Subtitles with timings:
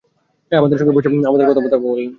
[0.51, 2.07] এ আমাদের সঙ্গে বসে আমাদের সাথে কথাবার্তা বলবেন!